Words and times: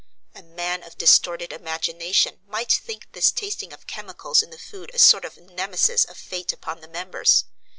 A 0.33 0.41
man 0.41 0.81
of 0.81 0.97
distorted 0.97 1.53
imagination 1.53 2.39
might 2.47 2.71
think 2.71 3.11
this 3.11 3.29
tasting 3.31 3.71
of 3.71 3.85
chemicals 3.85 4.41
in 4.41 4.49
the 4.49 4.57
food 4.57 4.89
a 4.95 4.97
sort 4.97 5.25
of 5.25 5.37
nemesis 5.37 6.05
of 6.05 6.17
fate 6.17 6.51
upon 6.51 6.81
the 6.81 6.87
members. 6.87 7.45